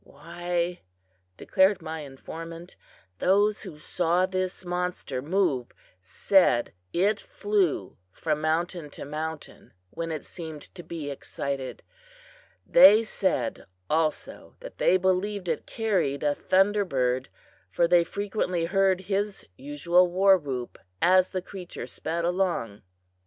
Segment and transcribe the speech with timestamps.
[0.03, 0.81] "Why,"
[1.37, 2.75] declared my informant,
[3.19, 10.11] "those who saw this monster move said that it flew from mountain to mountain when
[10.11, 11.83] it seemed to be excited.
[12.65, 17.29] They said also that they believed it carried a thunder bird,
[17.69, 22.81] for they frequently heard his usual war whoop as the creature sped along!"